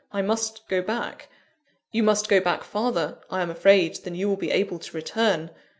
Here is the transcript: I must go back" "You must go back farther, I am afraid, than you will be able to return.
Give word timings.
I 0.11 0.23
must 0.23 0.67
go 0.67 0.81
back" 0.81 1.29
"You 1.91 2.01
must 2.01 2.27
go 2.27 2.39
back 2.39 2.63
farther, 2.63 3.19
I 3.29 3.43
am 3.43 3.51
afraid, 3.51 3.97
than 3.97 4.15
you 4.15 4.29
will 4.29 4.35
be 4.35 4.49
able 4.49 4.79
to 4.79 4.95
return. 4.97 5.51